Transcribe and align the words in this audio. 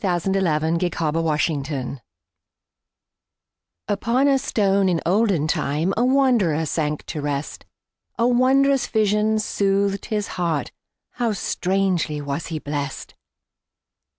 Isaacs 0.03 0.33
Pillow 0.33 0.57
and 0.63 0.95
Stone 1.39 2.01
UPON 3.87 4.27
a 4.27 4.39
stone 4.39 4.89
in 4.89 4.99
olden 5.05 5.47
timeA 5.47 5.93
wanderer 6.03 6.65
sank 6.65 7.05
to 7.05 7.21
rest.A 7.21 8.27
wondrous 8.27 8.87
vision 8.87 9.37
soothed 9.37 10.05
his 10.07 10.29
heartHow 10.29 11.35
strangely 11.35 12.19
was 12.19 12.47
he 12.47 12.57
blessed! 12.57 13.13